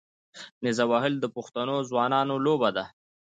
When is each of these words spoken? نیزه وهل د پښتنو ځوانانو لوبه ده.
نیزه 0.63 0.85
وهل 0.91 1.13
د 1.19 1.25
پښتنو 1.35 1.75
ځوانانو 1.89 2.35
لوبه 2.45 2.69
ده. 2.77 2.85